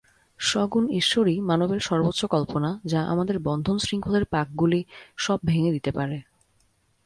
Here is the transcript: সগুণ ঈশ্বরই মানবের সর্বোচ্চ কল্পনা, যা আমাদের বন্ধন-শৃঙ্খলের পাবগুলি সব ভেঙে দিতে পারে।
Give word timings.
সগুণ 0.39 0.89
ঈশ্বরই 0.89 1.39
মানবের 1.39 1.79
সর্বোচ্চ 1.79 2.25
কল্পনা, 2.25 2.79
যা 2.85 3.01
আমাদের 3.03 3.39
বন্ধন-শৃঙ্খলের 3.39 4.25
পাবগুলি 4.25 4.83
সব 5.17 5.39
ভেঙে 5.45 5.71
দিতে 5.71 5.91
পারে। 5.91 6.17